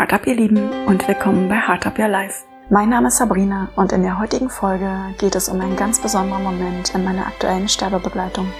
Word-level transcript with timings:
Hard 0.00 0.14
Up 0.14 0.26
ihr 0.26 0.34
Lieben 0.34 0.86
und 0.86 1.06
willkommen 1.06 1.46
bei 1.50 1.56
Hard 1.56 1.86
Up 1.86 1.98
Your 1.98 2.08
Life. 2.08 2.46
Mein 2.70 2.88
Name 2.88 3.08
ist 3.08 3.18
Sabrina 3.18 3.68
und 3.76 3.92
in 3.92 4.02
der 4.02 4.18
heutigen 4.18 4.48
Folge 4.48 5.14
geht 5.18 5.34
es 5.34 5.50
um 5.50 5.60
einen 5.60 5.76
ganz 5.76 6.00
besonderen 6.00 6.42
Moment 6.42 6.94
in 6.94 7.04
meiner 7.04 7.26
aktuellen 7.26 7.68
Sterbebegleitung. 7.68 8.50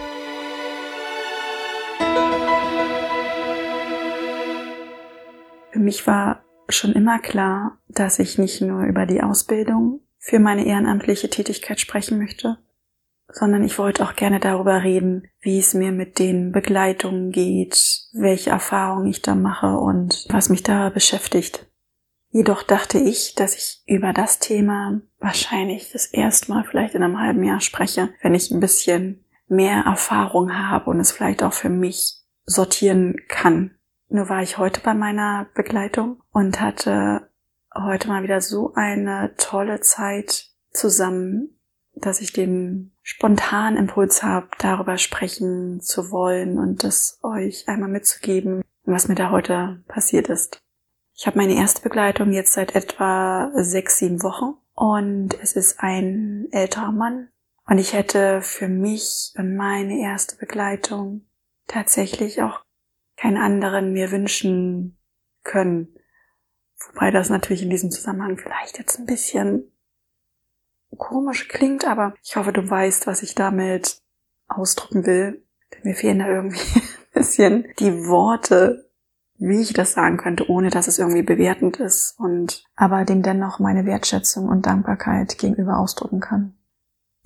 Für 5.71 5.79
mich 5.79 6.07
war 6.07 6.45
schon 6.69 6.93
immer 6.93 7.19
klar, 7.19 7.79
dass 7.89 8.19
ich 8.19 8.37
nicht 8.37 8.61
nur 8.61 8.83
über 8.83 9.07
die 9.07 9.23
Ausbildung 9.23 10.03
für 10.19 10.41
meine 10.41 10.67
ehrenamtliche 10.67 11.31
Tätigkeit 11.31 11.81
sprechen 11.81 12.19
möchte, 12.19 12.59
sondern 13.33 13.65
ich 13.65 13.79
wollte 13.79 14.05
auch 14.05 14.15
gerne 14.15 14.41
darüber 14.41 14.83
reden, 14.83 15.29
wie 15.41 15.59
es 15.59 15.75
mir 15.75 15.93
mit 15.93 16.19
den 16.19 16.53
Begleitungen 16.53 17.31
geht, 17.31 18.09
welche 18.13 18.51
Erfahrungen 18.51 19.07
ich 19.07 19.23
da 19.23 19.35
mache 19.35 19.77
und 19.77 20.27
was 20.29 20.49
mich 20.49 20.63
da 20.63 20.91
beschäftigt. 20.91 21.67
Jedoch 22.31 22.63
dachte 22.63 22.99
ich, 22.99 23.35
dass 23.35 23.57
ich 23.57 23.83
über 23.87 24.13
das 24.13 24.39
Thema 24.39 25.01
wahrscheinlich 25.19 25.91
das 25.93 26.07
erste 26.07 26.53
Mal 26.53 26.65
vielleicht 26.65 26.95
in 26.95 27.03
einem 27.03 27.21
halben 27.21 27.43
Jahr 27.43 27.61
spreche, 27.61 28.11
wenn 28.23 28.35
ich 28.35 28.51
ein 28.51 28.61
bisschen 28.61 29.25
mehr 29.49 29.83
Erfahrung 29.85 30.57
habe 30.57 30.91
und 30.91 31.01
es 31.01 31.11
vielleicht 31.11 31.43
auch 31.43 31.53
für 31.53 31.69
mich 31.69 32.19
sortieren 32.45 33.17
kann. 33.29 33.73
Nur 34.09 34.29
war 34.29 34.43
ich 34.43 34.59
heute 34.59 34.81
bei 34.81 34.95
meiner 34.95 35.49
Begleitung 35.55 36.23
und 36.33 36.61
hatte 36.61 37.29
heute 37.75 38.09
mal 38.09 38.23
wieder 38.23 38.41
so 38.41 38.73
eine 38.75 39.35
tolle 39.37 39.81
Zeit 39.81 40.51
zusammen 40.73 41.60
dass 42.01 42.21
ich 42.21 42.33
den 42.33 42.93
spontanen 43.03 43.79
Impuls 43.79 44.23
habe, 44.23 44.49
darüber 44.59 44.99
sprechen 44.99 45.81
zu 45.81 46.11
wollen 46.11 46.59
und 46.59 46.85
das 46.85 47.19
euch 47.23 47.69
einmal 47.69 47.89
mitzugeben, 47.89 48.63
was 48.85 49.09
mir 49.09 49.15
da 49.15 49.31
heute 49.31 49.83
passiert 49.89 50.29
ist. 50.29 50.63
Ich 51.15 51.27
habe 51.27 51.39
meine 51.39 51.55
erste 51.55 51.83
Begleitung 51.83 52.33
jetzt 52.33 52.55
seit 52.55 52.75
etwa 52.75 53.51
sechs, 53.55 53.99
sieben 53.99 54.23
Wochen 54.23 54.55
und 54.75 55.35
es 55.43 55.55
ist 55.55 55.81
ein 55.81 56.49
älterer 56.51 56.93
Mann 56.93 57.29
und 57.67 57.79
ich 57.79 57.93
hätte 57.93 58.41
für 58.43 58.69
mich 58.69 59.33
und 59.37 59.55
meine 59.55 60.01
erste 60.01 60.37
Begleitung 60.37 61.27
tatsächlich 61.67 62.43
auch 62.43 62.65
keinen 63.17 63.37
anderen 63.37 63.93
mir 63.93 64.11
wünschen 64.11 64.99
können. 65.45 65.95
Wobei 66.87 67.11
das 67.11 67.29
natürlich 67.29 67.63
in 67.63 67.71
diesem 67.71 67.91
Zusammenhang 67.91 68.39
vielleicht 68.39 68.79
jetzt 68.79 68.99
ein 68.99 69.07
bisschen 69.07 69.71
komisch 70.97 71.49
klingt, 71.49 71.87
aber 71.87 72.15
ich 72.23 72.37
hoffe, 72.37 72.53
du 72.53 72.69
weißt, 72.69 73.07
was 73.07 73.23
ich 73.23 73.35
damit 73.35 74.03
ausdrücken 74.49 75.07
will. 75.07 75.45
Denn 75.73 75.81
mir 75.85 75.95
fehlen 75.95 76.19
da 76.19 76.29
irgendwie 76.29 76.59
ein 76.81 77.13
bisschen 77.13 77.67
die 77.79 78.07
Worte, 78.07 78.91
wie 79.39 79.63
ich 79.63 79.73
das 79.73 79.93
sagen 79.93 80.19
könnte, 80.19 80.51
ohne 80.51 80.71
dass 80.71 80.87
es 80.87 80.99
irgendwie 80.99 81.23
bewertend 81.23 81.79
ist 81.79 82.15
und 82.19 82.65
aber 82.77 83.05
dem 83.05 83.23
dennoch 83.23 83.59
meine 83.59 83.87
Wertschätzung 83.87 84.49
und 84.49 84.67
Dankbarkeit 84.67 85.39
gegenüber 85.39 85.79
ausdrücken 85.79 86.21
kann. 86.21 86.55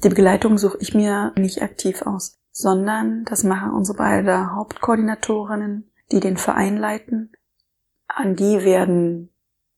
Die 0.02 0.08
Begleitung 0.08 0.58
suche 0.58 0.78
ich 0.80 0.94
mir 0.94 1.32
nicht 1.36 1.62
aktiv 1.62 2.02
aus, 2.02 2.38
sondern 2.52 3.24
das 3.24 3.42
machen 3.42 3.72
unsere 3.72 3.98
beiden 3.98 4.54
Hauptkoordinatorinnen, 4.54 5.90
die 6.12 6.20
den 6.20 6.36
Verein 6.36 6.76
leiten. 6.76 7.32
An 8.06 8.36
die 8.36 8.62
werden 8.64 9.33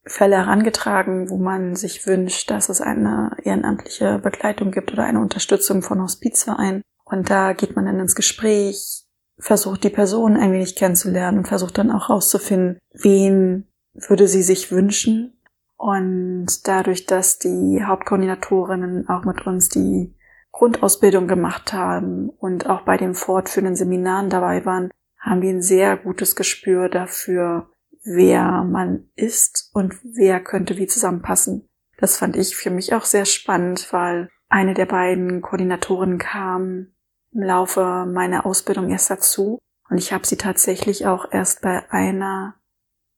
Fälle 0.07 0.37
herangetragen, 0.37 1.29
wo 1.29 1.37
man 1.37 1.75
sich 1.75 2.07
wünscht, 2.07 2.49
dass 2.49 2.69
es 2.69 2.81
eine 2.81 3.31
ehrenamtliche 3.43 4.19
Begleitung 4.19 4.71
gibt 4.71 4.93
oder 4.93 5.03
eine 5.03 5.19
Unterstützung 5.19 5.81
von 5.81 6.01
Hospizverein. 6.01 6.81
Und 7.05 7.29
da 7.29 7.53
geht 7.53 7.75
man 7.75 7.85
dann 7.85 7.99
ins 7.99 8.15
Gespräch, 8.15 9.03
versucht 9.39 9.83
die 9.83 9.89
Person 9.89 10.35
ein 10.35 10.51
wenig 10.51 10.75
kennenzulernen 10.75 11.39
und 11.39 11.47
versucht 11.47 11.77
dann 11.77 11.91
auch 11.91 12.09
herauszufinden, 12.09 12.79
wen 12.93 13.67
würde 13.93 14.27
sie 14.27 14.43
sich 14.43 14.71
wünschen. 14.71 15.39
Und 15.77 16.67
dadurch, 16.67 17.05
dass 17.05 17.37
die 17.37 17.83
Hauptkoordinatorinnen 17.83 19.07
auch 19.09 19.25
mit 19.25 19.45
uns 19.45 19.69
die 19.69 20.15
Grundausbildung 20.51 21.27
gemacht 21.27 21.71
haben 21.71 22.29
und 22.29 22.67
auch 22.67 22.81
bei 22.81 22.97
den 22.97 23.13
fortführenden 23.13 23.75
Seminaren 23.75 24.29
dabei 24.29 24.65
waren, 24.65 24.89
haben 25.19 25.41
wir 25.41 25.51
ein 25.51 25.61
sehr 25.61 25.97
gutes 25.97 26.35
Gespür 26.35 26.89
dafür, 26.89 27.69
wer 28.07 28.63
man 28.63 29.09
ist 29.15 29.69
und 29.73 29.95
wer 30.03 30.39
könnte 30.39 30.77
wie 30.77 30.87
zusammenpassen. 30.87 31.67
Das 31.97 32.17
fand 32.17 32.35
ich 32.35 32.55
für 32.55 32.69
mich 32.69 32.93
auch 32.93 33.05
sehr 33.05 33.25
spannend, 33.25 33.91
weil 33.91 34.29
eine 34.49 34.73
der 34.73 34.85
beiden 34.85 35.41
Koordinatoren 35.41 36.17
kam 36.17 36.93
im 37.33 37.41
Laufe 37.41 38.05
meiner 38.07 38.45
Ausbildung 38.45 38.89
erst 38.89 39.09
dazu 39.09 39.59
und 39.89 39.97
ich 39.97 40.13
habe 40.13 40.25
sie 40.25 40.37
tatsächlich 40.37 41.05
auch 41.05 41.31
erst 41.31 41.61
bei 41.61 41.89
einer 41.91 42.55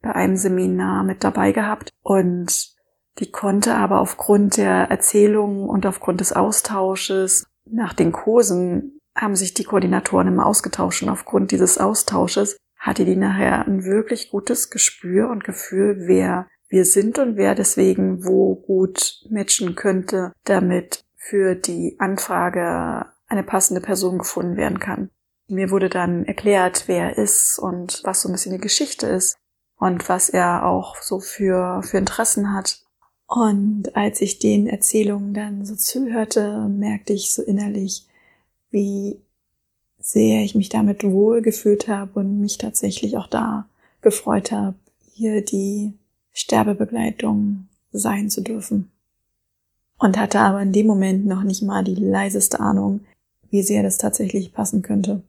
bei 0.01 0.15
einem 0.15 0.37
Seminar 0.37 1.03
mit 1.03 1.23
dabei 1.23 1.51
gehabt 1.51 1.89
und 2.01 2.73
die 3.19 3.31
konnte 3.31 3.75
aber 3.75 3.99
aufgrund 3.99 4.55
der 4.55 4.89
Erzählungen 4.89 5.67
und 5.67 5.85
aufgrund 5.85 6.21
des 6.21 6.31
Austausches 6.31 7.45
nach 7.65 7.93
den 7.93 8.13
Kursen 8.13 8.99
haben 9.15 9.35
sich 9.35 9.53
die 9.53 9.65
Koordinatoren 9.65 10.27
immer 10.27 10.45
ausgetauscht 10.45 11.03
und 11.03 11.09
aufgrund 11.09 11.51
dieses 11.51 11.77
Austausches 11.77 12.57
hatte 12.79 13.05
die 13.05 13.17
nachher 13.17 13.67
ein 13.67 13.83
wirklich 13.83 14.31
gutes 14.31 14.69
Gespür 14.69 15.29
und 15.29 15.43
Gefühl, 15.43 16.07
wer 16.07 16.47
wir 16.69 16.85
sind 16.85 17.19
und 17.19 17.35
wer 17.35 17.55
deswegen 17.55 18.25
wo 18.25 18.55
gut 18.55 19.19
matchen 19.29 19.75
könnte, 19.75 20.31
damit 20.45 21.03
für 21.15 21.55
die 21.55 21.97
Anfrage 21.99 23.05
eine 23.27 23.43
passende 23.43 23.81
Person 23.81 24.17
gefunden 24.19 24.55
werden 24.55 24.79
kann. 24.79 25.09
Mir 25.47 25.71
wurde 25.71 25.89
dann 25.89 26.25
erklärt, 26.25 26.83
wer 26.87 27.11
er 27.11 27.17
ist 27.17 27.59
und 27.59 28.01
was 28.03 28.21
so 28.21 28.29
ein 28.29 28.31
bisschen 28.31 28.53
die 28.53 28.61
Geschichte 28.61 29.07
ist 29.07 29.37
und 29.77 30.07
was 30.09 30.29
er 30.29 30.65
auch 30.65 30.97
so 30.97 31.19
für, 31.19 31.81
für 31.83 31.97
Interessen 31.97 32.53
hat. 32.53 32.83
Und 33.27 33.95
als 33.95 34.21
ich 34.21 34.39
den 34.39 34.67
Erzählungen 34.67 35.33
dann 35.33 35.65
so 35.65 35.75
zuhörte, 35.75 36.67
merkte 36.69 37.13
ich 37.13 37.31
so 37.31 37.43
innerlich, 37.43 38.07
wie 38.69 39.21
sehr 39.99 40.43
ich 40.43 40.55
mich 40.55 40.69
damit 40.69 41.03
wohlgefühlt 41.03 41.87
habe 41.87 42.19
und 42.19 42.39
mich 42.39 42.57
tatsächlich 42.57 43.17
auch 43.17 43.27
da 43.27 43.67
gefreut 44.01 44.51
habe, 44.51 44.75
hier 45.11 45.43
die 45.43 45.93
Sterbebegleitung 46.31 47.67
sein 47.91 48.29
zu 48.29 48.41
dürfen. 48.41 48.91
Und 49.97 50.17
hatte 50.17 50.39
aber 50.39 50.61
in 50.61 50.71
dem 50.71 50.87
Moment 50.87 51.25
noch 51.25 51.43
nicht 51.43 51.61
mal 51.61 51.83
die 51.83 51.95
leiseste 51.95 52.59
Ahnung, 52.59 53.01
wie 53.49 53.61
sehr 53.61 53.83
das 53.83 53.97
tatsächlich 53.97 54.53
passen 54.53 54.81
könnte. 54.81 55.23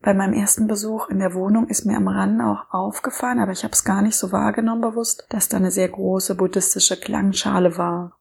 Bei 0.00 0.14
meinem 0.14 0.32
ersten 0.32 0.68
Besuch 0.68 1.08
in 1.08 1.18
der 1.18 1.34
Wohnung 1.34 1.66
ist 1.66 1.84
mir 1.84 1.96
am 1.96 2.06
Rand 2.06 2.40
auch 2.40 2.72
aufgefallen, 2.72 3.40
aber 3.40 3.50
ich 3.50 3.64
habe 3.64 3.72
es 3.72 3.82
gar 3.82 4.00
nicht 4.00 4.14
so 4.14 4.30
wahrgenommen 4.30 4.82
bewusst, 4.82 5.26
dass 5.30 5.48
da 5.48 5.56
eine 5.56 5.72
sehr 5.72 5.88
große 5.88 6.36
buddhistische 6.36 6.96
Klangschale 6.96 7.76
war 7.78 8.16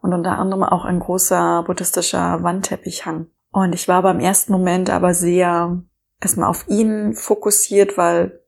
und 0.00 0.12
unter 0.12 0.38
anderem 0.38 0.64
auch 0.64 0.84
ein 0.84 0.98
großer 0.98 1.62
buddhistischer 1.62 2.42
Wandteppich 2.42 3.06
hang. 3.06 3.28
Und 3.52 3.74
ich 3.74 3.88
war 3.88 4.02
beim 4.02 4.20
ersten 4.20 4.52
Moment 4.52 4.90
aber 4.90 5.14
sehr 5.14 5.82
erstmal 6.20 6.48
auf 6.48 6.68
ihn 6.68 7.14
fokussiert, 7.14 7.96
weil 7.96 8.40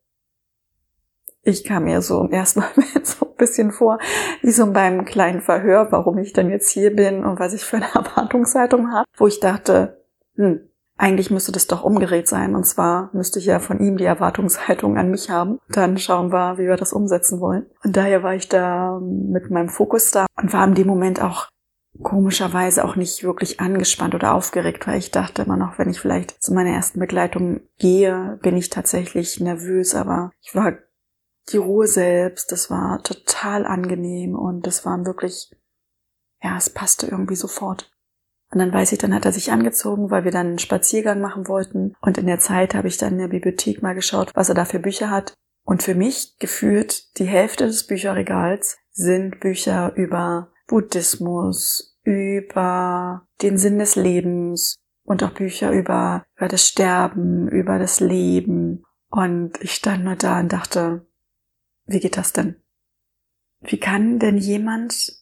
ich 1.42 1.64
kam 1.64 1.84
mir 1.84 2.02
so 2.02 2.24
im 2.24 2.30
ersten 2.30 2.60
Moment 2.76 3.06
so 3.06 3.26
ein 3.26 3.36
bisschen 3.36 3.72
vor, 3.72 3.98
wie 4.42 4.52
so 4.52 4.70
beim 4.72 5.04
kleinen 5.04 5.40
Verhör, 5.40 5.88
warum 5.90 6.18
ich 6.18 6.32
denn 6.32 6.50
jetzt 6.50 6.70
hier 6.70 6.94
bin 6.94 7.24
und 7.24 7.40
was 7.40 7.52
ich 7.52 7.64
für 7.64 7.76
eine 7.76 7.86
Erwartungshaltung 7.94 8.92
habe, 8.92 9.06
wo 9.16 9.26
ich 9.26 9.40
dachte, 9.40 10.02
hm, 10.36 10.68
eigentlich 10.96 11.32
müsste 11.32 11.50
das 11.50 11.66
doch 11.66 11.82
umgedreht 11.82 12.28
sein. 12.28 12.54
Und 12.54 12.64
zwar 12.64 13.10
müsste 13.12 13.40
ich 13.40 13.46
ja 13.46 13.58
von 13.58 13.80
ihm 13.80 13.96
die 13.96 14.04
Erwartungshaltung 14.04 14.96
an 14.98 15.10
mich 15.10 15.30
haben. 15.30 15.58
Dann 15.68 15.98
schauen 15.98 16.32
wir, 16.32 16.58
wie 16.58 16.68
wir 16.68 16.76
das 16.76 16.92
umsetzen 16.92 17.40
wollen. 17.40 17.66
Und 17.82 17.96
daher 17.96 18.22
war 18.22 18.34
ich 18.34 18.48
da 18.48 19.00
mit 19.00 19.50
meinem 19.50 19.68
Fokus 19.68 20.12
da 20.12 20.26
und 20.40 20.52
war 20.52 20.64
in 20.64 20.74
dem 20.74 20.86
Moment 20.86 21.20
auch 21.20 21.48
komischerweise 22.02 22.84
auch 22.84 22.96
nicht 22.96 23.22
wirklich 23.22 23.60
angespannt 23.60 24.14
oder 24.14 24.34
aufgeregt, 24.34 24.86
weil 24.86 24.98
ich 24.98 25.10
dachte 25.10 25.42
immer 25.42 25.56
noch, 25.56 25.78
wenn 25.78 25.88
ich 25.88 26.00
vielleicht 26.00 26.42
zu 26.42 26.52
meiner 26.52 26.70
ersten 26.70 27.00
Begleitung 27.00 27.60
gehe, 27.78 28.38
bin 28.42 28.56
ich 28.56 28.70
tatsächlich 28.70 29.40
nervös, 29.40 29.94
aber 29.94 30.32
ich 30.40 30.54
war 30.54 30.74
die 31.50 31.56
Ruhe 31.56 31.86
selbst, 31.86 32.52
das 32.52 32.70
war 32.70 33.02
total 33.02 33.66
angenehm 33.66 34.34
und 34.34 34.66
das 34.66 34.84
war 34.84 35.04
wirklich, 35.04 35.50
ja, 36.42 36.56
es 36.56 36.70
passte 36.70 37.06
irgendwie 37.06 37.36
sofort. 37.36 37.90
Und 38.52 38.58
dann 38.58 38.72
weiß 38.72 38.92
ich, 38.92 38.98
dann 38.98 39.14
hat 39.14 39.24
er 39.24 39.32
sich 39.32 39.50
angezogen, 39.50 40.10
weil 40.10 40.24
wir 40.24 40.30
dann 40.30 40.48
einen 40.48 40.58
Spaziergang 40.58 41.20
machen 41.20 41.48
wollten. 41.48 41.94
Und 42.02 42.18
in 42.18 42.26
der 42.26 42.38
Zeit 42.38 42.74
habe 42.74 42.86
ich 42.86 42.98
dann 42.98 43.14
in 43.14 43.18
der 43.18 43.28
Bibliothek 43.28 43.82
mal 43.82 43.94
geschaut, 43.94 44.30
was 44.34 44.50
er 44.50 44.54
da 44.54 44.66
für 44.66 44.78
Bücher 44.78 45.10
hat. 45.10 45.32
Und 45.64 45.82
für 45.82 45.94
mich 45.94 46.36
gefühlt 46.38 47.18
die 47.18 47.24
Hälfte 47.24 47.66
des 47.66 47.86
Bücherregals 47.86 48.76
sind 48.90 49.40
Bücher 49.40 49.94
über 49.94 50.52
Buddhismus, 50.66 51.91
über 52.02 53.26
den 53.42 53.58
Sinn 53.58 53.78
des 53.78 53.96
Lebens 53.96 54.76
und 55.04 55.22
auch 55.22 55.32
Bücher 55.32 55.72
über, 55.72 56.24
über 56.36 56.48
das 56.48 56.68
Sterben, 56.68 57.48
über 57.48 57.78
das 57.78 58.00
Leben. 58.00 58.84
Und 59.10 59.60
ich 59.60 59.72
stand 59.72 60.04
nur 60.04 60.16
da 60.16 60.40
und 60.40 60.52
dachte, 60.52 61.06
wie 61.86 62.00
geht 62.00 62.16
das 62.16 62.32
denn? 62.32 62.56
Wie 63.60 63.78
kann 63.78 64.18
denn 64.18 64.38
jemand 64.38 65.12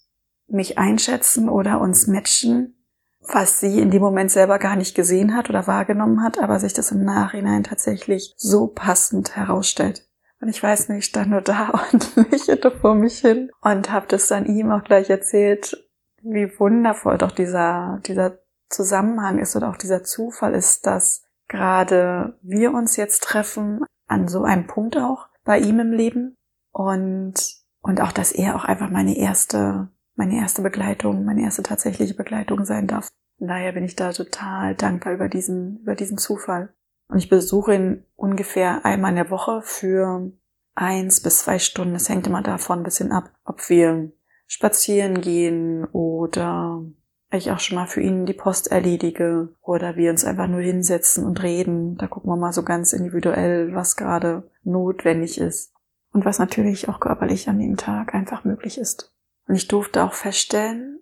mich 0.46 0.78
einschätzen 0.78 1.48
oder 1.48 1.80
uns 1.80 2.06
matchen, 2.06 2.76
was 3.20 3.60
sie 3.60 3.80
in 3.80 3.90
dem 3.90 4.00
Moment 4.00 4.30
selber 4.30 4.58
gar 4.58 4.76
nicht 4.76 4.94
gesehen 4.94 5.36
hat 5.36 5.50
oder 5.50 5.66
wahrgenommen 5.66 6.22
hat, 6.22 6.38
aber 6.38 6.58
sich 6.58 6.72
das 6.72 6.90
im 6.90 7.04
Nachhinein 7.04 7.64
tatsächlich 7.64 8.34
so 8.36 8.66
passend 8.66 9.36
herausstellt? 9.36 10.08
Und 10.40 10.48
ich 10.48 10.62
weiß 10.62 10.88
nicht, 10.88 10.98
ich 10.98 11.04
stand 11.06 11.30
nur 11.30 11.42
da 11.42 11.68
und 11.92 12.16
lächelte 12.30 12.70
vor 12.70 12.94
mich 12.94 13.18
hin 13.18 13.50
und 13.60 13.90
habe 13.90 14.06
das 14.08 14.28
dann 14.28 14.46
ihm 14.46 14.70
auch 14.70 14.84
gleich 14.84 15.10
erzählt, 15.10 15.89
wie 16.22 16.58
wundervoll 16.58 17.18
doch 17.18 17.32
dieser, 17.32 18.00
dieser 18.06 18.38
Zusammenhang 18.68 19.38
ist 19.38 19.56
oder 19.56 19.70
auch 19.70 19.76
dieser 19.76 20.04
Zufall 20.04 20.54
ist, 20.54 20.86
dass 20.86 21.24
gerade 21.48 22.38
wir 22.42 22.72
uns 22.72 22.96
jetzt 22.96 23.24
treffen, 23.24 23.84
an 24.06 24.28
so 24.28 24.42
einem 24.42 24.66
Punkt 24.66 24.96
auch 24.96 25.28
bei 25.44 25.58
ihm 25.58 25.80
im 25.80 25.92
Leben 25.92 26.36
und, 26.72 27.34
und 27.80 28.00
auch, 28.00 28.12
dass 28.12 28.32
er 28.32 28.56
auch 28.56 28.64
einfach 28.64 28.90
meine 28.90 29.16
erste, 29.16 29.88
meine 30.14 30.36
erste 30.36 30.62
Begleitung, 30.62 31.24
meine 31.24 31.42
erste 31.42 31.62
tatsächliche 31.62 32.14
Begleitung 32.14 32.64
sein 32.64 32.86
darf. 32.86 33.08
Daher 33.38 33.72
bin 33.72 33.84
ich 33.84 33.96
da 33.96 34.12
total 34.12 34.74
dankbar 34.74 35.14
über 35.14 35.28
diesen, 35.28 35.78
über 35.78 35.94
diesen 35.94 36.18
Zufall. 36.18 36.74
Und 37.08 37.18
ich 37.18 37.28
besuche 37.28 37.74
ihn 37.74 38.04
ungefähr 38.16 38.84
einmal 38.84 39.10
in 39.10 39.16
der 39.16 39.30
Woche 39.30 39.62
für 39.62 40.30
eins 40.74 41.20
bis 41.20 41.40
zwei 41.40 41.58
Stunden. 41.58 41.94
Es 41.94 42.08
hängt 42.08 42.26
immer 42.26 42.42
davon 42.42 42.80
ein 42.80 42.84
bisschen 42.84 43.12
ab, 43.12 43.30
ob 43.44 43.68
wir 43.68 44.12
spazieren 44.50 45.20
gehen 45.20 45.84
oder 45.92 46.82
ich 47.30 47.52
auch 47.52 47.60
schon 47.60 47.76
mal 47.76 47.86
für 47.86 48.00
ihn 48.00 48.26
die 48.26 48.32
Post 48.32 48.72
erledige 48.72 49.54
oder 49.62 49.94
wir 49.94 50.10
uns 50.10 50.24
einfach 50.24 50.48
nur 50.48 50.60
hinsetzen 50.60 51.24
und 51.24 51.40
reden. 51.44 51.96
Da 51.96 52.08
gucken 52.08 52.28
wir 52.28 52.36
mal 52.36 52.52
so 52.52 52.64
ganz 52.64 52.92
individuell, 52.92 53.72
was 53.76 53.94
gerade 53.94 54.50
notwendig 54.64 55.38
ist 55.38 55.72
und 56.12 56.24
was 56.24 56.40
natürlich 56.40 56.88
auch 56.88 56.98
körperlich 56.98 57.48
an 57.48 57.60
dem 57.60 57.76
Tag 57.76 58.12
einfach 58.12 58.42
möglich 58.42 58.76
ist. 58.76 59.14
Und 59.46 59.54
ich 59.54 59.68
durfte 59.68 60.02
auch 60.02 60.14
feststellen 60.14 60.98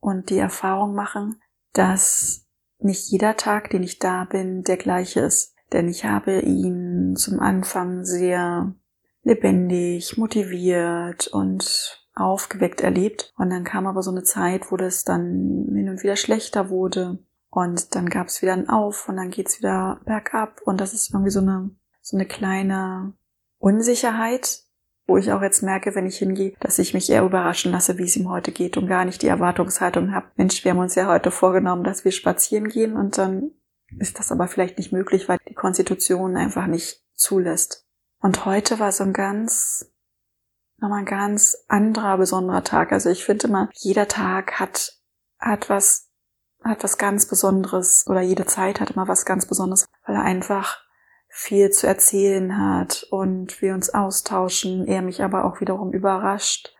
und 0.00 0.30
die 0.30 0.38
Erfahrung 0.38 0.94
machen, 0.94 1.42
dass 1.74 2.46
nicht 2.78 3.10
jeder 3.10 3.36
Tag, 3.36 3.68
den 3.68 3.82
ich 3.82 3.98
da 3.98 4.24
bin, 4.24 4.62
der 4.62 4.78
gleiche 4.78 5.20
ist. 5.20 5.54
Denn 5.74 5.88
ich 5.88 6.06
habe 6.06 6.40
ihn 6.40 7.16
zum 7.16 7.38
Anfang 7.38 8.06
sehr 8.06 8.74
lebendig, 9.24 10.16
motiviert 10.16 11.26
und 11.26 11.97
aufgeweckt 12.18 12.80
erlebt. 12.80 13.32
Und 13.36 13.50
dann 13.50 13.64
kam 13.64 13.86
aber 13.86 14.02
so 14.02 14.10
eine 14.10 14.22
Zeit, 14.22 14.70
wo 14.70 14.76
das 14.76 15.04
dann 15.04 15.66
hin 15.74 15.88
und 15.88 16.02
wieder 16.02 16.16
schlechter 16.16 16.70
wurde. 16.70 17.18
Und 17.50 17.94
dann 17.94 18.08
gab 18.10 18.26
es 18.26 18.42
wieder 18.42 18.52
ein 18.52 18.68
Auf 18.68 19.08
und 19.08 19.16
dann 19.16 19.30
geht's 19.30 19.58
wieder 19.58 20.00
bergab. 20.04 20.60
Und 20.64 20.80
das 20.80 20.92
ist 20.94 21.12
irgendwie 21.12 21.30
so 21.30 21.40
eine, 21.40 21.70
so 22.02 22.16
eine 22.16 22.26
kleine 22.26 23.14
Unsicherheit, 23.58 24.64
wo 25.06 25.16
ich 25.16 25.32
auch 25.32 25.42
jetzt 25.42 25.62
merke, 25.62 25.94
wenn 25.94 26.06
ich 26.06 26.18
hingehe, 26.18 26.54
dass 26.60 26.78
ich 26.78 26.92
mich 26.92 27.08
eher 27.08 27.24
überraschen 27.24 27.72
lasse, 27.72 27.96
wie 27.96 28.04
es 28.04 28.16
ihm 28.16 28.28
heute 28.28 28.52
geht 28.52 28.76
und 28.76 28.86
gar 28.86 29.04
nicht 29.04 29.22
die 29.22 29.28
Erwartungshaltung 29.28 30.12
habe. 30.12 30.26
Mensch, 30.36 30.64
wir 30.64 30.72
haben 30.72 30.78
uns 30.78 30.94
ja 30.94 31.08
heute 31.08 31.30
vorgenommen, 31.30 31.84
dass 31.84 32.04
wir 32.04 32.12
spazieren 32.12 32.68
gehen 32.68 32.94
und 32.94 33.16
dann 33.16 33.52
ist 33.98 34.18
das 34.18 34.30
aber 34.30 34.48
vielleicht 34.48 34.76
nicht 34.76 34.92
möglich, 34.92 35.28
weil 35.28 35.38
die 35.48 35.54
Konstitution 35.54 36.36
einfach 36.36 36.66
nicht 36.66 37.02
zulässt. 37.14 37.86
Und 38.20 38.44
heute 38.44 38.78
war 38.78 38.92
so 38.92 39.04
ein 39.04 39.14
ganz 39.14 39.90
nochmal 40.78 41.00
ein 41.00 41.04
ganz 41.04 41.64
anderer, 41.68 42.18
besonderer 42.18 42.64
Tag. 42.64 42.92
Also 42.92 43.10
ich 43.10 43.24
finde 43.24 43.48
immer, 43.48 43.68
jeder 43.74 44.08
Tag 44.08 44.58
hat, 44.58 44.98
hat 45.38 45.68
was, 45.68 46.10
hat 46.64 46.82
was 46.82 46.98
ganz 46.98 47.26
Besonderes 47.26 48.06
oder 48.08 48.20
jede 48.20 48.46
Zeit 48.46 48.80
hat 48.80 48.90
immer 48.90 49.08
was 49.08 49.24
ganz 49.24 49.46
Besonderes, 49.46 49.86
weil 50.06 50.16
er 50.16 50.22
einfach 50.22 50.82
viel 51.28 51.70
zu 51.70 51.86
erzählen 51.86 52.58
hat 52.58 53.06
und 53.10 53.60
wir 53.60 53.74
uns 53.74 53.90
austauschen, 53.90 54.86
er 54.86 55.02
mich 55.02 55.22
aber 55.22 55.44
auch 55.44 55.60
wiederum 55.60 55.92
überrascht, 55.92 56.74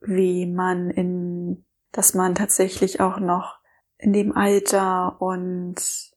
wie 0.00 0.46
man 0.46 0.90
in, 0.90 1.64
dass 1.92 2.14
man 2.14 2.34
tatsächlich 2.34 3.00
auch 3.00 3.20
noch 3.20 3.58
in 3.98 4.12
dem 4.12 4.36
Alter 4.36 5.20
und 5.20 6.11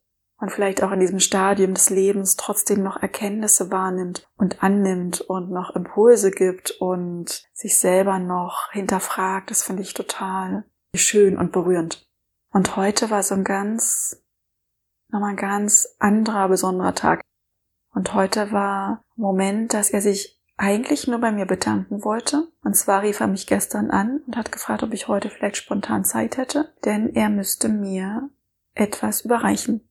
und 0.45 0.51
vielleicht 0.51 0.83
auch 0.83 0.91
in 0.91 0.99
diesem 0.99 1.19
Stadium 1.19 1.73
des 1.73 1.89
Lebens 1.89 2.35
trotzdem 2.35 2.83
noch 2.83 3.01
Erkenntnisse 3.01 3.71
wahrnimmt 3.71 4.29
und 4.37 4.61
annimmt 4.61 5.21
und 5.21 5.49
noch 5.49 5.75
Impulse 5.75 6.29
gibt 6.29 6.69
und 6.79 7.49
sich 7.51 7.79
selber 7.79 8.19
noch 8.19 8.71
hinterfragt, 8.71 9.49
das 9.49 9.63
finde 9.63 9.81
ich 9.81 9.95
total 9.95 10.63
schön 10.93 11.35
und 11.35 11.51
berührend. 11.51 12.07
Und 12.51 12.75
heute 12.75 13.09
war 13.09 13.23
so 13.23 13.33
ein 13.33 13.43
ganz, 13.43 14.23
nochmal 15.09 15.31
ein 15.31 15.35
ganz 15.35 15.95
anderer, 15.97 16.47
besonderer 16.47 16.93
Tag. 16.93 17.21
Und 17.95 18.13
heute 18.13 18.51
war 18.51 19.03
ein 19.17 19.21
Moment, 19.21 19.73
dass 19.73 19.89
er 19.89 20.01
sich 20.01 20.39
eigentlich 20.57 21.07
nur 21.07 21.17
bei 21.17 21.31
mir 21.31 21.47
bedanken 21.47 22.03
wollte. 22.03 22.49
Und 22.63 22.75
zwar 22.75 23.01
rief 23.01 23.19
er 23.19 23.25
mich 23.25 23.47
gestern 23.47 23.89
an 23.89 24.21
und 24.27 24.37
hat 24.37 24.51
gefragt, 24.51 24.83
ob 24.83 24.93
ich 24.93 25.07
heute 25.07 25.31
vielleicht 25.31 25.57
spontan 25.57 26.05
Zeit 26.05 26.37
hätte, 26.37 26.71
denn 26.85 27.15
er 27.15 27.29
müsste 27.29 27.67
mir 27.67 28.29
etwas 28.75 29.21
überreichen. 29.21 29.89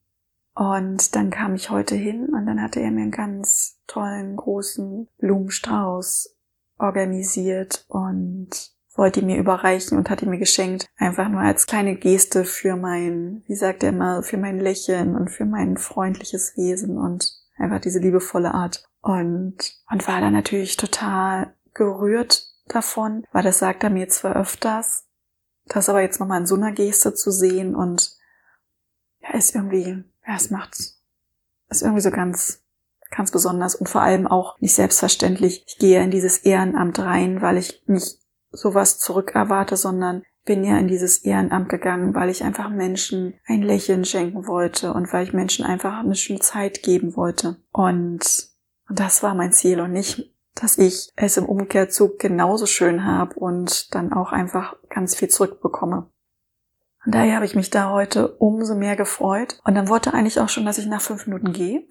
Und 0.55 1.17
dann 1.17 1.31
kam 1.31 1.55
ich 1.55 1.71
heute 1.71 1.97
hin 1.97 2.29
und 2.33 2.47
dann 2.47 2.63
hatte 2.63 2.81
er 2.81 2.91
mir 2.91 3.03
einen 3.03 3.11
ganz 3.11 3.81
tollen 3.87 4.37
großen 4.37 5.09
Blumenstrauß 5.19 6.37
organisiert 6.79 7.85
und 7.89 8.51
wollte 8.97 9.23
mir 9.23 9.39
überreichen 9.39 9.99
und 9.99 10.09
hatte 10.11 10.27
mir 10.27 10.39
geschenkt, 10.39 10.87
einfach 10.97 11.29
nur 11.29 11.41
als 11.41 11.67
kleine 11.67 11.97
Geste 11.97 12.45
für 12.45 12.77
mein, 12.77 13.43
wie 13.47 13.57
sagt 13.57 13.83
er 13.83 13.89
immer, 13.89 14.23
für 14.23 14.37
mein 14.37 14.61
Lächeln 14.61 15.17
und 15.17 15.31
für 15.31 15.45
mein 15.45 15.77
freundliches 15.77 16.57
Wesen 16.57 16.99
und 16.99 17.33
einfach 17.57 17.81
diese 17.81 17.99
liebevolle 17.99 18.55
Art. 18.55 18.89
Und, 19.01 19.57
und 19.91 20.09
war 20.09 20.21
da 20.21 20.31
natürlich 20.31 20.77
total 20.77 21.55
gerührt 21.75 22.47
davon, 22.69 23.27
weil 23.33 23.43
das 23.43 23.59
sagt 23.59 23.83
er 23.83 23.91
mir 23.91 24.09
zwar 24.09 24.37
öfters, 24.37 25.09
das 25.67 25.89
aber 25.89 26.01
jetzt 26.01 26.21
nochmal 26.21 26.41
in 26.41 26.47
so 26.47 26.55
einer 26.55 26.73
Geste 26.73 27.15
zu 27.15 27.33
sehen 27.33 27.75
und 27.75 28.17
ja, 29.21 29.35
ist 29.35 29.55
irgendwie 29.55 30.05
ja, 30.27 30.35
es 30.37 30.51
macht's. 30.51 31.03
Ist 31.69 31.83
irgendwie 31.83 32.03
so 32.03 32.11
ganz, 32.11 32.63
ganz 33.11 33.31
besonders 33.31 33.75
und 33.75 33.89
vor 33.89 34.03
allem 34.03 34.27
auch 34.27 34.61
nicht 34.61 34.75
selbstverständlich. 34.75 35.65
Ich 35.67 35.79
gehe 35.79 36.03
in 36.03 36.11
dieses 36.11 36.39
Ehrenamt 36.39 36.99
rein, 36.99 37.43
weil 37.43 37.57
ich 37.57 37.83
nicht 37.87 38.19
sowas 38.51 38.99
zurück 38.99 39.35
erwarte, 39.35 39.77
sondern 39.77 40.23
bin 40.45 40.65
ja 40.65 40.79
in 40.79 40.89
dieses 40.89 41.19
Ehrenamt 41.19 41.69
gegangen, 41.69 42.15
weil 42.15 42.29
ich 42.29 42.45
einfach 42.45 42.69
Menschen 42.69 43.35
ein 43.47 43.63
Lächeln 43.63 44.05
schenken 44.05 44.47
wollte 44.47 44.93
und 44.93 45.13
weil 45.13 45.25
ich 45.25 45.33
Menschen 45.33 45.65
einfach 45.65 45.99
eine 45.99 46.15
schöne 46.15 46.41
Zeit 46.41 46.83
geben 46.83 47.17
wollte. 47.17 47.57
Und, 47.73 48.51
und 48.89 49.01
das 49.01 49.23
war 49.23 49.35
mein 49.35 49.53
Ziel 49.53 49.81
und 49.81 49.93
nicht, 49.93 50.31
dass 50.55 50.79
ich 50.79 51.11
es 51.17 51.37
im 51.37 51.47
Umkehrzug 51.47 52.19
genauso 52.19 52.67
schön 52.67 53.05
habe 53.05 53.35
und 53.37 53.95
dann 53.95 54.13
auch 54.13 54.33
einfach 54.33 54.77
ganz 54.89 55.15
viel 55.17 55.29
zurückbekomme. 55.29 56.11
Und 57.05 57.15
daher 57.15 57.37
habe 57.37 57.45
ich 57.45 57.55
mich 57.55 57.71
da 57.71 57.91
heute 57.91 58.29
umso 58.37 58.75
mehr 58.75 58.97
gefreut. 58.97 59.61
Und 59.65 59.75
dann 59.75 59.89
wollte 59.89 60.15
eigentlich 60.15 60.41
auch 60.41 60.49
schon, 60.49 60.65
dass 60.65 60.79
ich 60.79 60.87
nach 60.87 61.03
fünf 61.03 61.27
Minuten 61.27 61.53
gehe. 61.53 61.87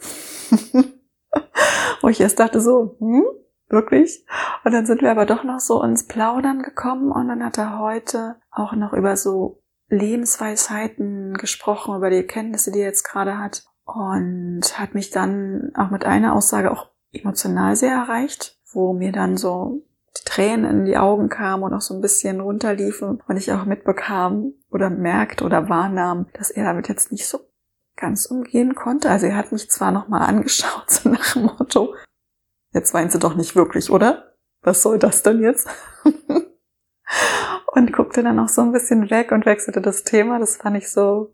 Wo 2.02 2.08
ich 2.10 2.20
erst 2.20 2.40
dachte 2.40 2.60
so, 2.60 2.96
hm, 3.00 3.24
wirklich? 3.70 4.26
Und 4.64 4.74
dann 4.74 4.86
sind 4.86 5.02
wir 5.02 5.12
aber 5.12 5.26
doch 5.26 5.44
noch 5.44 5.60
so 5.60 5.84
ins 5.84 6.08
Plaudern 6.08 6.62
gekommen 6.64 7.12
und 7.12 7.28
dann 7.28 7.44
hat 7.44 7.58
er 7.58 7.80
heute 7.80 8.36
auch 8.52 8.74
noch 8.74 8.94
über 8.94 9.18
so 9.18 9.62
Lebensweisheiten 9.90 11.36
gesprochen, 11.36 11.96
über 11.96 12.10
die 12.10 12.18
Erkenntnisse, 12.18 12.72
die 12.72 12.80
er 12.80 12.88
jetzt 12.88 13.04
gerade 13.04 13.38
hat. 13.38 13.64
Und 13.86 14.80
hat 14.80 14.96
mich 14.96 15.10
dann 15.10 15.72
auch 15.76 15.92
mit 15.92 16.06
einer 16.06 16.34
Aussage 16.36 16.72
auch 16.72 16.90
emotional 17.12 17.76
sehr 17.76 17.94
erreicht, 17.94 18.58
wo 18.72 18.94
mir 18.94 19.12
dann 19.12 19.38
so 19.38 19.84
die 20.18 20.26
Tränen 20.26 20.70
in 20.70 20.86
die 20.86 20.98
Augen 20.98 21.30
kamen 21.30 21.64
und 21.64 21.74
auch 21.74 21.82
so 21.82 21.94
ein 21.96 22.02
bisschen 22.02 22.40
runterliefen 22.40 23.22
und 23.28 23.38
ich 23.38 23.52
auch 23.52 23.66
mitbekam 23.66 24.54
oder 24.70 24.90
merkte 24.90 25.44
oder 25.44 25.70
wahrnahm, 25.70 26.28
dass 26.34 26.52
er 26.52 26.66
damit 26.66 26.88
jetzt 26.88 27.12
nicht 27.12 27.28
so 27.28 27.40
ganz 27.96 28.26
umgehen 28.26 28.76
konnte. 28.76 29.10
Also 29.10 29.28
er 29.28 29.36
hat 29.36 29.52
mich 29.52 29.70
zwar 29.70 29.92
nochmal 29.92 30.22
angeschaut, 30.22 30.86
so 30.90 31.10
nach 31.10 31.34
dem 31.34 31.44
Motto, 31.44 31.96
jetzt 32.74 32.94
weinst 32.94 33.16
du 33.16 33.20
doch 33.20 33.36
nicht 33.36 33.56
wirklich, 33.56 33.90
oder? 33.90 34.36
Was 34.62 34.82
soll 34.82 35.00
das 35.00 35.24
denn 35.24 35.42
jetzt? 35.42 35.68
und 37.74 37.92
guckte 37.92 38.24
dann 38.24 38.40
auch 38.40 38.48
so 38.48 38.62
ein 38.62 38.72
bisschen 38.72 39.10
weg 39.10 39.32
und 39.32 39.46
wechselte 39.46 39.82
das 39.82 40.04
Thema. 40.04 40.40
Das 40.40 40.58
fand 40.58 40.78
ich 40.78 40.90
so, 40.92 41.34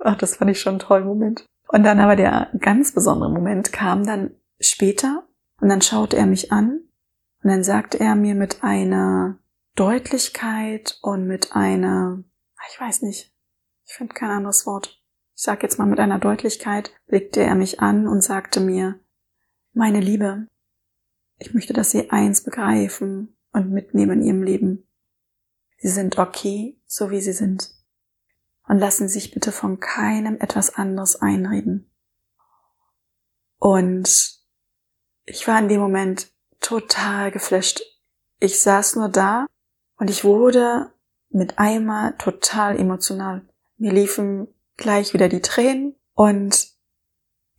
ach, 0.00 0.16
das 0.16 0.36
fand 0.36 0.50
ich 0.50 0.60
schon 0.60 0.76
ein 0.76 0.80
toller 0.80 1.04
Moment. 1.04 1.46
Und 1.68 1.84
dann 1.84 2.00
aber 2.00 2.16
der 2.16 2.50
ganz 2.60 2.92
besondere 2.92 3.30
Moment 3.30 3.72
kam 3.72 4.04
dann 4.04 4.36
später 4.60 5.26
und 5.60 5.68
dann 5.68 5.82
schaute 5.82 6.16
er 6.16 6.26
mich 6.26 6.52
an 6.52 6.85
und 7.46 7.52
dann 7.52 7.62
sagte 7.62 8.00
er 8.00 8.16
mir 8.16 8.34
mit 8.34 8.64
einer 8.64 9.38
Deutlichkeit 9.76 10.98
und 11.00 11.28
mit 11.28 11.54
einer, 11.54 12.24
ich 12.68 12.80
weiß 12.80 13.02
nicht, 13.02 13.32
ich 13.84 13.94
finde 13.94 14.14
kein 14.14 14.30
anderes 14.30 14.66
Wort. 14.66 15.00
Ich 15.36 15.42
sag 15.44 15.62
jetzt 15.62 15.78
mal 15.78 15.86
mit 15.86 16.00
einer 16.00 16.18
Deutlichkeit, 16.18 16.90
blickte 17.06 17.44
er 17.44 17.54
mich 17.54 17.78
an 17.78 18.08
und 18.08 18.20
sagte 18.20 18.58
mir, 18.58 18.98
meine 19.72 20.00
Liebe, 20.00 20.48
ich 21.38 21.54
möchte, 21.54 21.72
dass 21.72 21.92
Sie 21.92 22.10
eins 22.10 22.42
begreifen 22.42 23.36
und 23.52 23.70
mitnehmen 23.70 24.22
in 24.22 24.26
Ihrem 24.26 24.42
Leben. 24.42 24.88
Sie 25.78 25.90
sind 25.90 26.18
okay, 26.18 26.80
so 26.84 27.12
wie 27.12 27.20
Sie 27.20 27.32
sind. 27.32 27.70
Und 28.66 28.80
lassen 28.80 29.08
sich 29.08 29.30
bitte 29.30 29.52
von 29.52 29.78
keinem 29.78 30.36
etwas 30.40 30.74
anderes 30.74 31.14
einreden. 31.22 31.92
Und 33.58 34.40
ich 35.26 35.46
war 35.46 35.60
in 35.60 35.68
dem 35.68 35.80
Moment 35.80 36.34
total 36.66 37.30
geflasht. 37.30 37.80
Ich 38.40 38.60
saß 38.60 38.96
nur 38.96 39.08
da 39.08 39.46
und 39.98 40.10
ich 40.10 40.24
wurde 40.24 40.90
mit 41.30 41.60
einmal 41.60 42.16
total 42.18 42.76
emotional. 42.76 43.48
Mir 43.78 43.92
liefen 43.92 44.48
gleich 44.76 45.14
wieder 45.14 45.28
die 45.28 45.40
Tränen 45.40 45.94
und 46.14 46.72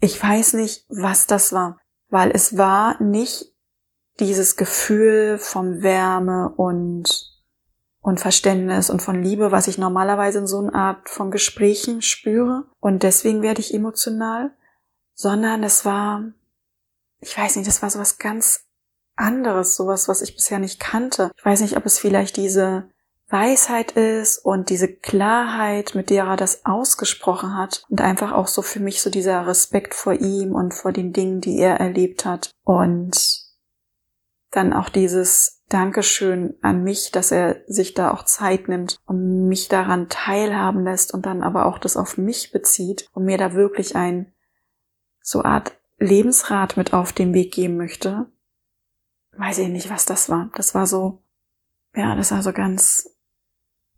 ich 0.02 0.22
weiß 0.22 0.54
nicht, 0.54 0.86
was 0.90 1.26
das 1.26 1.54
war, 1.54 1.80
weil 2.10 2.32
es 2.32 2.58
war 2.58 3.02
nicht 3.02 3.54
dieses 4.20 4.58
Gefühl 4.58 5.38
von 5.38 5.82
Wärme 5.82 6.50
und, 6.50 7.34
und 8.02 8.20
Verständnis 8.20 8.90
und 8.90 9.02
von 9.02 9.24
Liebe, 9.24 9.54
was 9.54 9.70
ich 9.70 9.78
normalerweise 9.78 10.40
in 10.40 10.48
so 10.48 10.60
einer 10.60 10.76
Art 10.76 11.10
von 11.10 11.32
Gesprächen 11.32 12.02
spüre. 12.02 12.66
Und 12.80 13.04
deswegen 13.04 13.42
werde 13.42 13.62
ich 13.62 13.74
emotional, 13.74 14.52
sondern 15.14 15.64
es 15.64 15.86
war, 15.86 16.24
ich 17.22 17.38
weiß 17.38 17.56
nicht, 17.56 17.68
das 17.68 17.82
war 17.82 17.90
sowas 17.90 18.18
ganz 18.18 18.67
anderes, 19.18 19.76
sowas, 19.76 20.08
was 20.08 20.22
ich 20.22 20.36
bisher 20.36 20.60
nicht 20.60 20.80
kannte. 20.80 21.32
Ich 21.38 21.46
weiß 21.46 21.62
nicht, 21.62 21.78
ob 21.78 21.86
es 21.86 22.00
vielleicht 22.00 22.38
diese 22.38 22.90
Weisheit 23.30 23.92
ist 23.92 24.38
und 24.38 24.70
diese 24.70 24.88
Klarheit, 24.88 25.96
mit 25.96 26.10
der 26.10 26.26
er 26.26 26.38
das 26.38 26.66
ausgesprochen 26.66 27.58
hat 27.58 27.84
und 27.90 28.00
einfach 28.00 28.32
auch 28.32 28.48
so 28.48 28.62
für 28.62 28.80
mich 28.80 29.02
so 29.02 29.10
dieser 29.10 29.46
Respekt 29.46 29.94
vor 29.94 30.14
ihm 30.14 30.54
und 30.54 30.74
vor 30.74 30.94
den 30.94 31.12
Dingen, 31.12 31.42
die 31.42 31.60
er 31.60 31.80
erlebt 31.80 32.24
hat 32.24 32.52
und 32.64 33.46
dann 34.52 34.72
auch 34.72 34.88
dieses 34.88 35.62
Dankeschön 35.68 36.56
an 36.62 36.84
mich, 36.84 37.12
dass 37.12 37.32
er 37.32 37.62
sich 37.68 37.94
da 37.94 38.12
auch 38.12 38.24
Zeit 38.24 38.70
nimmt 38.70 38.98
und 39.06 39.48
mich 39.48 39.68
daran 39.68 40.08
teilhaben 40.08 40.86
lässt 40.86 41.14
und 41.14 41.26
dann 41.26 41.44
aber 41.44 41.66
auch 41.66 41.80
das 41.80 41.98
auf 41.98 42.18
mich 42.18 42.52
bezieht 42.54 43.10
und 43.12 43.26
mir 43.26 43.38
da 43.38 43.54
wirklich 43.54 43.98
ein 43.98 44.34
so 45.22 45.44
Art 45.44 45.78
Lebensrat 46.00 46.78
mit 46.78 46.94
auf 46.94 47.12
den 47.12 47.34
Weg 47.34 47.54
geben 47.54 47.76
möchte. 47.76 48.28
Weiß 49.38 49.60
ich 49.60 49.70
nicht, 49.70 49.90
was 49.90 50.06
das 50.06 50.30
war. 50.30 50.50
Das 50.56 50.76
war 50.76 50.88
so, 50.88 51.24
ja, 51.96 52.16
das 52.16 52.32
war 52.32 52.42
so 52.42 52.54
ganz 52.54 53.18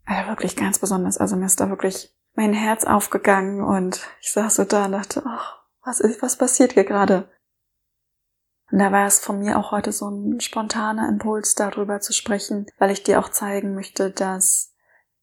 also 0.10 0.28
wirklich 0.28 0.56
ganz 0.56 0.80
besonders. 0.80 1.20
Also 1.20 1.36
mir 1.36 1.46
ist 1.46 1.60
da 1.60 1.70
wirklich 1.70 2.16
mein 2.34 2.54
Herz 2.54 2.84
aufgegangen 2.84 3.64
und 3.64 4.08
ich 4.22 4.32
saß 4.32 4.56
so 4.56 4.64
da 4.64 4.86
und 4.86 4.94
dachte, 4.94 5.22
ach, 5.26 5.60
was 5.86 6.00
ist, 6.00 6.22
was 6.22 6.38
passiert 6.38 6.74
hier 6.74 6.84
gerade? 6.84 7.30
Und 8.72 8.80
da 8.80 8.92
war 8.92 9.06
es 9.06 9.20
von 9.20 9.40
mir 9.40 9.58
auch 9.58 9.72
heute 9.72 9.92
so 9.92 10.10
ein 10.10 10.40
spontaner 10.40 11.08
Impuls, 11.10 11.54
darüber 11.54 12.02
zu 12.02 12.14
sprechen, 12.14 12.66
weil 12.80 12.92
ich 12.92 13.04
dir 13.04 13.20
auch 13.20 13.30
zeigen 13.30 13.76
möchte, 13.76 14.10
dass 14.10 14.74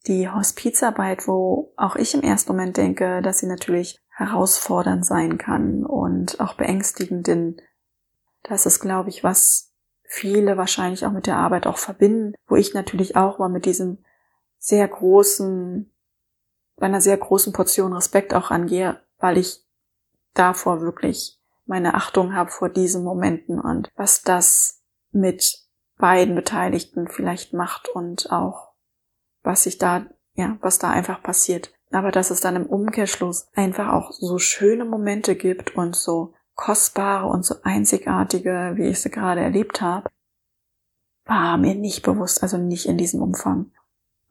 die 0.07 0.29
Hospizarbeit, 0.29 1.27
wo 1.27 1.73
auch 1.77 1.97
ich 1.97 2.15
im 2.15 2.23
ersten 2.23 2.53
Moment 2.53 2.77
denke, 2.77 3.23
dass 3.23 3.39
sie 3.39 3.47
natürlich 3.47 3.99
herausfordernd 4.11 5.05
sein 5.05 5.37
kann 5.37 5.85
und 5.85 6.39
auch 6.39 6.55
beängstigend, 6.55 7.27
denn 7.27 7.61
das 8.45 8.67
ist, 8.67 8.79
glaube 8.79 9.11
ich, 9.11 9.25
was 9.25 9.75
viele 10.09 10.57
wahrscheinlich 10.57 11.05
auch 11.07 11.13
mit 11.13 11.27
der 11.27 11.37
Arbeit 11.37 11.67
auch 11.67 11.79
verbinden, 11.79 12.35
wo 12.47 12.57
ich 12.57 12.75
natürlich 12.75 13.17
auch 13.17 13.39
mal 13.39 13.49
mit 13.49 13.65
diesem 13.67 13.99
sehr 14.59 14.87
großen, 14.87 15.91
bei 16.77 16.87
einer 16.87 17.01
sehr 17.01 17.17
großen 17.17 17.53
Portion 17.53 17.93
Respekt 17.93 18.35
auch 18.35 18.51
angehe, 18.51 19.01
weil 19.19 19.39
ich 19.39 19.65
davor 20.35 20.81
wirklich 20.81 21.39
meine 21.67 21.95
Achtung 21.95 22.35
habe 22.35 22.51
vor 22.51 22.69
diesen 22.69 23.03
Momenten 23.03 23.61
und 23.61 23.91
was 23.97 24.23
das 24.23 24.83
mit 25.11 25.67
beiden 25.99 26.35
Beteiligten 26.35 27.09
vielleicht 27.09 27.53
macht 27.53 27.89
und 27.89 28.31
auch 28.31 28.73
was 29.43 29.65
sich 29.65 29.79
da, 29.79 30.07
ja, 30.35 30.59
was 30.61 30.79
da 30.79 30.91
einfach 30.91 31.23
passiert. 31.23 31.73
Aber 31.91 32.11
dass 32.11 32.31
es 32.31 32.41
dann 32.41 32.57
im 32.57 32.67
Umkehrschluss 32.67 33.49
einfach 33.55 33.93
auch 33.93 34.13
so 34.13 34.39
schöne 34.39 34.85
Momente 34.85 35.37
gibt 35.37 35.77
und 35.77 35.97
so 35.97 36.35
kostbare 36.57 37.27
und 37.27 37.45
so 37.45 37.57
einzigartige, 37.63 38.73
wie 38.75 38.89
ich 38.89 39.01
sie 39.01 39.11
gerade 39.11 39.41
erlebt 39.41 39.81
habe, 39.81 40.11
war 41.25 41.57
mir 41.59 41.75
nicht 41.75 42.03
bewusst, 42.03 42.43
also 42.43 42.57
nicht 42.57 42.87
in 42.87 42.99
diesem 42.99 43.23
Umfang. 43.23 43.73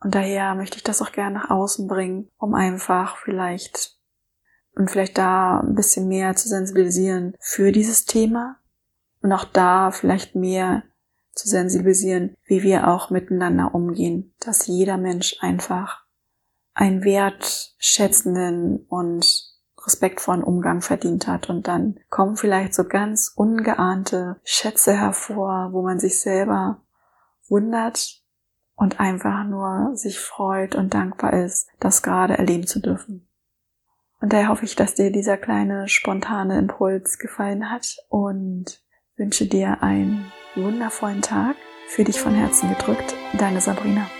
Und 0.00 0.14
daher 0.14 0.54
möchte 0.54 0.76
ich 0.76 0.82
das 0.82 1.00
auch 1.00 1.12
gerne 1.12 1.38
nach 1.38 1.50
außen 1.50 1.86
bringen, 1.86 2.28
um 2.36 2.54
einfach 2.54 3.16
vielleicht 3.16 3.96
und 4.74 4.90
vielleicht 4.90 5.16
da 5.16 5.60
ein 5.60 5.74
bisschen 5.74 6.06
mehr 6.06 6.36
zu 6.36 6.48
sensibilisieren 6.48 7.34
für 7.40 7.72
dieses 7.72 8.04
Thema 8.04 8.58
und 9.22 9.32
auch 9.32 9.44
da 9.44 9.90
vielleicht 9.90 10.34
mehr 10.34 10.82
zu 11.32 11.48
sensibilisieren, 11.48 12.36
wie 12.44 12.62
wir 12.62 12.88
auch 12.88 13.10
miteinander 13.10 13.74
umgehen, 13.74 14.34
dass 14.40 14.66
jeder 14.66 14.98
Mensch 14.98 15.36
einfach 15.40 16.04
einen 16.74 17.04
wertschätzenden 17.04 18.84
und 18.88 19.55
respektvollen 19.86 20.42
Umgang 20.42 20.82
verdient 20.82 21.26
hat 21.26 21.48
und 21.48 21.68
dann 21.68 22.00
kommen 22.10 22.36
vielleicht 22.36 22.74
so 22.74 22.84
ganz 22.84 23.32
ungeahnte 23.34 24.40
Schätze 24.44 24.94
hervor, 24.94 25.70
wo 25.72 25.82
man 25.82 25.98
sich 25.98 26.20
selber 26.20 26.82
wundert, 27.48 28.26
und 28.76 29.00
einfach 29.00 29.44
nur 29.44 29.96
sich 29.96 30.20
freut 30.20 30.74
und 30.74 30.94
dankbar 30.94 31.32
ist, 31.32 31.68
das 31.80 32.02
gerade 32.02 32.38
erleben 32.38 32.66
zu 32.66 32.80
dürfen. 32.80 33.26
Und 34.20 34.32
daher 34.32 34.48
hoffe 34.48 34.64
ich, 34.64 34.76
dass 34.76 34.94
dir 34.94 35.10
dieser 35.10 35.36
kleine 35.36 35.88
spontane 35.88 36.58
Impuls 36.58 37.18
gefallen 37.18 37.70
hat 37.70 37.96
und 38.08 38.82
wünsche 39.16 39.46
dir 39.46 39.82
einen 39.82 40.30
wundervollen 40.54 41.22
Tag. 41.22 41.56
Für 41.88 42.04
dich 42.04 42.20
von 42.20 42.34
Herzen 42.34 42.68
gedrückt, 42.70 43.14
deine 43.38 43.60
Sabrina. 43.60 44.10